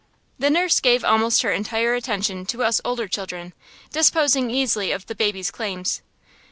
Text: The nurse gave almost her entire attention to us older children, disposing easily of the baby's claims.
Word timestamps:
The 0.39 0.49
nurse 0.49 0.79
gave 0.79 1.03
almost 1.03 1.43
her 1.43 1.51
entire 1.51 1.93
attention 1.93 2.47
to 2.47 2.63
us 2.63 2.81
older 2.83 3.07
children, 3.07 3.53
disposing 3.91 4.49
easily 4.49 4.91
of 4.91 5.05
the 5.05 5.13
baby's 5.13 5.51
claims. 5.51 6.01